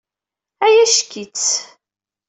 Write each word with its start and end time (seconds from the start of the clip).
Ay 0.65 0.75
acek-itt! 0.83 1.49